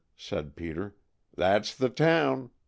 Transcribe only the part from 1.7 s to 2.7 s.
the town.